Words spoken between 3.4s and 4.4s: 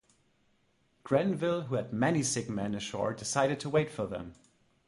to wait for them.